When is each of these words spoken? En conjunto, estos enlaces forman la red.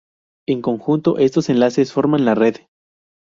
En 0.47 0.63
conjunto, 0.63 1.19
estos 1.19 1.47
enlaces 1.49 1.93
forman 1.93 2.25
la 2.25 2.33
red. 2.33 2.55